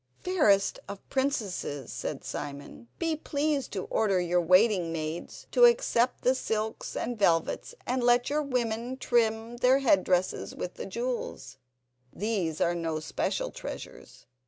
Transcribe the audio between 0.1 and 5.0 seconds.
"Fairest of princesses," said Simon. "Be pleased to order your waiting